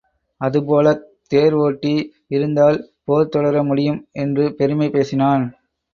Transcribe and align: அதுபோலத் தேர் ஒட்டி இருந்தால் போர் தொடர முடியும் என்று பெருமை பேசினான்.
அதுபோலத் 0.41 1.03
தேர் 1.27 1.55
ஒட்டி 1.57 1.93
இருந்தால் 2.27 2.79
போர் 3.03 3.29
தொடர 3.29 3.63
முடியும் 3.63 3.99
என்று 4.15 4.55
பெருமை 4.55 4.89
பேசினான். 4.89 5.45